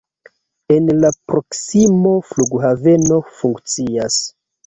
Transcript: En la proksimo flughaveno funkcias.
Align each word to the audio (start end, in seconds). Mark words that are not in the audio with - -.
En 0.75 0.87
la 1.01 1.11
proksimo 1.33 2.15
flughaveno 2.29 3.19
funkcias. 3.43 4.19